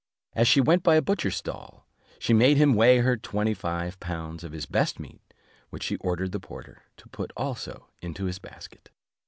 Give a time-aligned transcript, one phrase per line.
[0.33, 4.43] As she went by a butcher's stall, she made him weigh her twenty five pounds
[4.43, 5.21] of his best meat,
[5.69, 8.89] which she ordered the porter to put also into his basket.